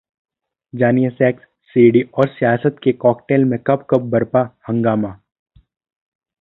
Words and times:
जानिए, 0.73 1.09
sex, 1.09 1.43
CD 1.75 2.01
और 2.01 2.27
सियासत 2.27 2.79
के 2.83 2.91
कॉकटेल 2.93 3.45
में 3.45 3.59
कब-कब 3.67 4.09
बरपा 4.09 4.41
हंगामा! 4.69 5.19